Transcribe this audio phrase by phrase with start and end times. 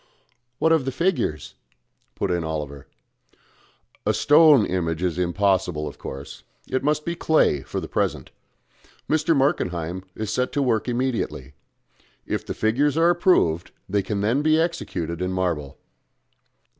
[0.57, 1.53] "What of the figures?"
[2.15, 2.87] put in Oliver.
[4.03, 6.41] "A stone image is impossible, of course.
[6.67, 8.31] It must be clay for the present.
[9.07, 9.35] Mr.
[9.37, 11.53] Markenheim is to set to work immediately.
[12.25, 15.77] If the figures are approved they can then be executed in marble."